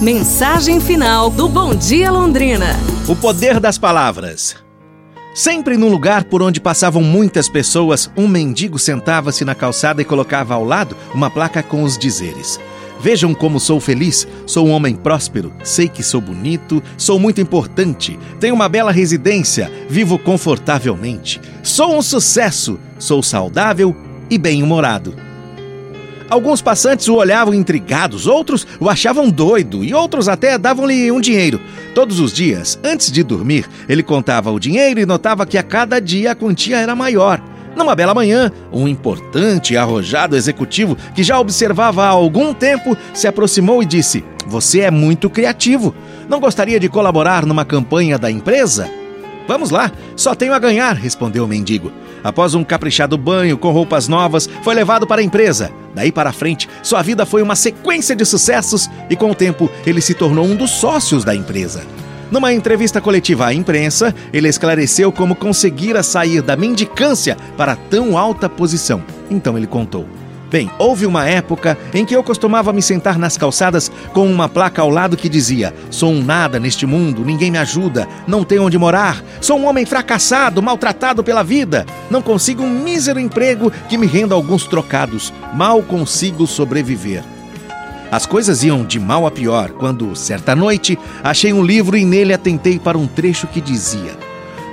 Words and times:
Mensagem 0.00 0.80
final 0.80 1.28
do 1.28 1.48
Bom 1.48 1.74
Dia 1.74 2.08
Londrina. 2.12 2.66
O 3.08 3.16
poder 3.16 3.58
das 3.58 3.78
palavras. 3.78 4.54
Sempre 5.34 5.76
num 5.76 5.88
lugar 5.88 6.22
por 6.22 6.40
onde 6.40 6.60
passavam 6.60 7.02
muitas 7.02 7.48
pessoas, 7.48 8.08
um 8.16 8.28
mendigo 8.28 8.78
sentava-se 8.78 9.44
na 9.44 9.56
calçada 9.56 10.00
e 10.00 10.04
colocava 10.04 10.54
ao 10.54 10.62
lado 10.62 10.96
uma 11.12 11.28
placa 11.28 11.64
com 11.64 11.82
os 11.82 11.98
dizeres: 11.98 12.60
Vejam 13.00 13.34
como 13.34 13.58
sou 13.58 13.80
feliz, 13.80 14.24
sou 14.46 14.68
um 14.68 14.70
homem 14.70 14.94
próspero, 14.94 15.52
sei 15.64 15.88
que 15.88 16.04
sou 16.04 16.20
bonito, 16.20 16.80
sou 16.96 17.18
muito 17.18 17.40
importante, 17.40 18.16
tenho 18.38 18.54
uma 18.54 18.68
bela 18.68 18.92
residência, 18.92 19.68
vivo 19.90 20.16
confortavelmente, 20.16 21.40
sou 21.60 21.98
um 21.98 22.02
sucesso, 22.02 22.78
sou 23.00 23.20
saudável 23.20 23.96
e 24.30 24.38
bem-humorado. 24.38 25.27
Alguns 26.30 26.60
passantes 26.60 27.08
o 27.08 27.14
olhavam 27.14 27.54
intrigados, 27.54 28.26
outros 28.26 28.66
o 28.78 28.90
achavam 28.90 29.30
doido 29.30 29.82
e 29.82 29.94
outros 29.94 30.28
até 30.28 30.58
davam-lhe 30.58 31.10
um 31.10 31.20
dinheiro. 31.20 31.58
Todos 31.94 32.20
os 32.20 32.32
dias, 32.32 32.78
antes 32.84 33.10
de 33.10 33.22
dormir, 33.22 33.66
ele 33.88 34.02
contava 34.02 34.52
o 34.52 34.60
dinheiro 34.60 35.00
e 35.00 35.06
notava 35.06 35.46
que 35.46 35.56
a 35.56 35.62
cada 35.62 35.98
dia 35.98 36.32
a 36.32 36.34
quantia 36.34 36.76
era 36.76 36.94
maior. 36.94 37.42
Numa 37.74 37.94
bela 37.94 38.14
manhã, 38.14 38.52
um 38.72 38.86
importante 38.86 39.72
e 39.72 39.76
arrojado 39.76 40.36
executivo 40.36 40.96
que 41.14 41.22
já 41.22 41.38
observava 41.38 42.04
há 42.04 42.08
algum 42.08 42.52
tempo 42.52 42.96
se 43.14 43.26
aproximou 43.26 43.82
e 43.82 43.86
disse: 43.86 44.22
Você 44.46 44.80
é 44.80 44.90
muito 44.90 45.30
criativo. 45.30 45.94
Não 46.28 46.40
gostaria 46.40 46.78
de 46.78 46.88
colaborar 46.88 47.46
numa 47.46 47.64
campanha 47.64 48.18
da 48.18 48.30
empresa? 48.30 48.90
Vamos 49.48 49.70
lá, 49.70 49.90
só 50.14 50.34
tenho 50.34 50.52
a 50.52 50.58
ganhar, 50.58 50.94
respondeu 50.94 51.44
o 51.44 51.48
mendigo. 51.48 51.90
Após 52.22 52.54
um 52.54 52.62
caprichado 52.62 53.16
banho 53.16 53.56
com 53.56 53.72
roupas 53.72 54.06
novas, 54.06 54.46
foi 54.62 54.74
levado 54.74 55.06
para 55.06 55.22
a 55.22 55.24
empresa. 55.24 55.72
Daí 55.94 56.12
para 56.12 56.34
frente, 56.34 56.68
sua 56.82 57.00
vida 57.00 57.24
foi 57.24 57.40
uma 57.40 57.56
sequência 57.56 58.14
de 58.14 58.26
sucessos 58.26 58.90
e, 59.08 59.16
com 59.16 59.30
o 59.30 59.34
tempo, 59.34 59.70
ele 59.86 60.02
se 60.02 60.12
tornou 60.12 60.44
um 60.44 60.54
dos 60.54 60.70
sócios 60.72 61.24
da 61.24 61.34
empresa. 61.34 61.82
Numa 62.30 62.52
entrevista 62.52 63.00
coletiva 63.00 63.46
à 63.46 63.54
imprensa, 63.54 64.14
ele 64.34 64.48
esclareceu 64.48 65.10
como 65.10 65.34
conseguira 65.34 66.02
sair 66.02 66.42
da 66.42 66.54
mendicância 66.54 67.34
para 67.56 67.74
tão 67.74 68.18
alta 68.18 68.50
posição. 68.50 69.02
Então 69.30 69.56
ele 69.56 69.66
contou. 69.66 70.06
Bem, 70.50 70.70
houve 70.78 71.04
uma 71.04 71.26
época 71.26 71.76
em 71.92 72.06
que 72.06 72.16
eu 72.16 72.22
costumava 72.22 72.72
me 72.72 72.80
sentar 72.80 73.18
nas 73.18 73.36
calçadas 73.36 73.92
com 74.14 74.26
uma 74.26 74.48
placa 74.48 74.80
ao 74.80 74.88
lado 74.88 75.16
que 75.16 75.28
dizia: 75.28 75.74
Sou 75.90 76.10
um 76.10 76.24
nada 76.24 76.58
neste 76.58 76.86
mundo, 76.86 77.22
ninguém 77.22 77.50
me 77.50 77.58
ajuda, 77.58 78.08
não 78.26 78.42
tenho 78.42 78.64
onde 78.64 78.78
morar, 78.78 79.22
sou 79.42 79.58
um 79.58 79.66
homem 79.66 79.84
fracassado, 79.84 80.62
maltratado 80.62 81.22
pela 81.22 81.44
vida, 81.44 81.84
não 82.10 82.22
consigo 82.22 82.62
um 82.62 82.70
mísero 82.70 83.20
emprego 83.20 83.70
que 83.90 83.98
me 83.98 84.06
renda 84.06 84.34
alguns 84.34 84.66
trocados, 84.66 85.34
mal 85.52 85.82
consigo 85.82 86.46
sobreviver. 86.46 87.22
As 88.10 88.24
coisas 88.24 88.64
iam 88.64 88.86
de 88.86 88.98
mal 88.98 89.26
a 89.26 89.30
pior 89.30 89.72
quando, 89.72 90.16
certa 90.16 90.56
noite, 90.56 90.98
achei 91.22 91.52
um 91.52 91.62
livro 91.62 91.94
e 91.94 92.06
nele 92.06 92.32
atentei 92.32 92.78
para 92.78 92.96
um 92.96 93.06
trecho 93.06 93.46
que 93.46 93.60
dizia: 93.60 94.16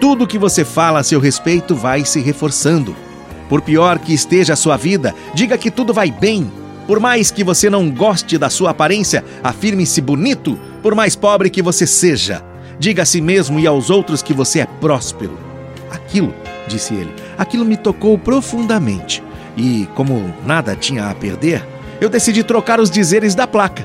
Tudo 0.00 0.26
que 0.26 0.36
você 0.36 0.64
fala 0.64 0.98
a 0.98 1.04
seu 1.04 1.20
respeito 1.20 1.76
vai 1.76 2.04
se 2.04 2.18
reforçando. 2.18 2.96
Por 3.50 3.60
pior 3.60 3.98
que 3.98 4.14
esteja 4.14 4.52
a 4.52 4.56
sua 4.56 4.76
vida, 4.76 5.12
diga 5.34 5.58
que 5.58 5.72
tudo 5.72 5.92
vai 5.92 6.08
bem. 6.08 6.50
Por 6.86 7.00
mais 7.00 7.32
que 7.32 7.42
você 7.42 7.68
não 7.68 7.90
goste 7.90 8.38
da 8.38 8.48
sua 8.48 8.70
aparência, 8.70 9.24
afirme-se 9.42 10.00
bonito, 10.00 10.56
por 10.80 10.94
mais 10.94 11.16
pobre 11.16 11.50
que 11.50 11.60
você 11.60 11.84
seja. 11.84 12.44
Diga 12.78 13.02
a 13.02 13.04
si 13.04 13.20
mesmo 13.20 13.58
e 13.58 13.66
aos 13.66 13.90
outros 13.90 14.22
que 14.22 14.32
você 14.32 14.60
é 14.60 14.66
próspero. 14.66 15.36
Aquilo, 15.90 16.32
disse 16.68 16.94
ele, 16.94 17.12
aquilo 17.36 17.64
me 17.64 17.76
tocou 17.76 18.16
profundamente. 18.16 19.20
E, 19.56 19.88
como 19.96 20.32
nada 20.46 20.76
tinha 20.76 21.10
a 21.10 21.14
perder, 21.14 21.66
eu 22.00 22.08
decidi 22.08 22.44
trocar 22.44 22.78
os 22.78 22.88
dizeres 22.88 23.34
da 23.34 23.48
placa. 23.48 23.84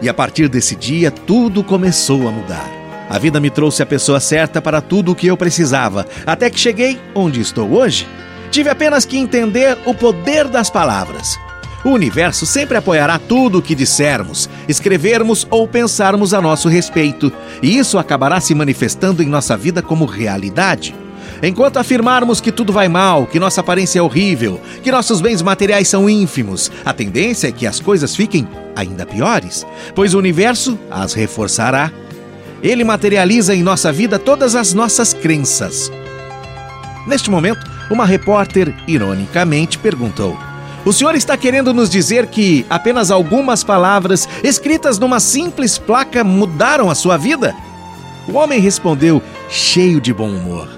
E 0.00 0.08
a 0.08 0.14
partir 0.14 0.48
desse 0.48 0.74
dia, 0.74 1.10
tudo 1.10 1.62
começou 1.62 2.26
a 2.26 2.32
mudar. 2.32 2.75
A 3.08 3.18
vida 3.18 3.38
me 3.38 3.50
trouxe 3.50 3.82
a 3.82 3.86
pessoa 3.86 4.18
certa 4.18 4.60
para 4.60 4.80
tudo 4.80 5.12
o 5.12 5.14
que 5.14 5.26
eu 5.26 5.36
precisava, 5.36 6.06
até 6.26 6.50
que 6.50 6.58
cheguei 6.58 7.00
onde 7.14 7.40
estou 7.40 7.72
hoje. 7.72 8.06
Tive 8.50 8.68
apenas 8.68 9.04
que 9.04 9.16
entender 9.16 9.76
o 9.84 9.94
poder 9.94 10.48
das 10.48 10.70
palavras. 10.70 11.38
O 11.84 11.90
universo 11.90 12.44
sempre 12.44 12.76
apoiará 12.76 13.16
tudo 13.16 13.58
o 13.58 13.62
que 13.62 13.74
dissermos, 13.74 14.50
escrevermos 14.68 15.46
ou 15.50 15.68
pensarmos 15.68 16.34
a 16.34 16.40
nosso 16.40 16.68
respeito, 16.68 17.32
e 17.62 17.78
isso 17.78 17.96
acabará 17.96 18.40
se 18.40 18.54
manifestando 18.56 19.22
em 19.22 19.26
nossa 19.26 19.56
vida 19.56 19.80
como 19.80 20.04
realidade. 20.04 20.94
Enquanto 21.42 21.76
afirmarmos 21.76 22.40
que 22.40 22.50
tudo 22.50 22.72
vai 22.72 22.88
mal, 22.88 23.26
que 23.26 23.38
nossa 23.38 23.60
aparência 23.60 23.98
é 24.00 24.02
horrível, 24.02 24.60
que 24.82 24.90
nossos 24.90 25.20
bens 25.20 25.42
materiais 25.42 25.86
são 25.86 26.10
ínfimos, 26.10 26.72
a 26.84 26.92
tendência 26.92 27.48
é 27.48 27.52
que 27.52 27.66
as 27.66 27.78
coisas 27.78 28.16
fiquem 28.16 28.48
ainda 28.74 29.06
piores, 29.06 29.64
pois 29.94 30.14
o 30.14 30.18
universo 30.18 30.78
as 30.90 31.12
reforçará. 31.12 31.92
Ele 32.62 32.84
materializa 32.84 33.54
em 33.54 33.62
nossa 33.62 33.92
vida 33.92 34.18
todas 34.18 34.54
as 34.54 34.72
nossas 34.72 35.12
crenças. 35.12 35.90
Neste 37.06 37.30
momento, 37.30 37.64
uma 37.90 38.04
repórter 38.04 38.74
ironicamente 38.86 39.78
perguntou: 39.78 40.36
O 40.84 40.92
senhor 40.92 41.14
está 41.14 41.36
querendo 41.36 41.72
nos 41.72 41.88
dizer 41.88 42.26
que 42.26 42.66
apenas 42.68 43.10
algumas 43.10 43.62
palavras 43.62 44.28
escritas 44.42 44.98
numa 44.98 45.20
simples 45.20 45.78
placa 45.78 46.24
mudaram 46.24 46.90
a 46.90 46.94
sua 46.94 47.16
vida? 47.16 47.54
O 48.28 48.32
homem 48.32 48.60
respondeu, 48.60 49.22
cheio 49.48 50.00
de 50.00 50.12
bom 50.12 50.28
humor: 50.28 50.68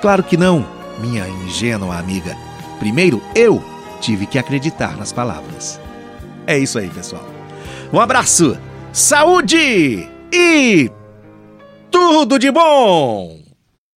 Claro 0.00 0.22
que 0.22 0.36
não, 0.36 0.64
minha 1.00 1.26
ingênua 1.28 1.96
amiga. 1.96 2.36
Primeiro 2.78 3.20
eu 3.34 3.62
tive 4.00 4.26
que 4.26 4.38
acreditar 4.38 4.96
nas 4.96 5.12
palavras. 5.12 5.80
É 6.46 6.56
isso 6.56 6.78
aí, 6.78 6.88
pessoal. 6.88 7.24
Um 7.92 8.00
abraço, 8.00 8.56
saúde 8.92 10.08
e 10.32 10.90
tudo 11.96 12.38
de 12.38 12.50
bom! 12.50 13.45